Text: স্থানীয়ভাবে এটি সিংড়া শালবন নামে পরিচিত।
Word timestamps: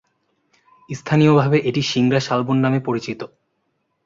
স্থানীয়ভাবে 0.89 1.57
এটি 1.69 1.81
সিংড়া 1.91 2.19
শালবন 2.19 2.57
নামে 2.61 2.79
পরিচিত। 2.87 3.19